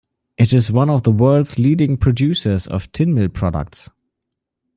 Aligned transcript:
It 0.35 0.51
is 0.51 0.71
one 0.71 0.89
of 0.89 1.03
the 1.03 1.11
world's 1.11 1.59
leading 1.59 1.95
producers 1.95 2.65
of 2.65 2.91
tin 2.91 3.13
mill 3.13 3.29
products. 3.29 3.91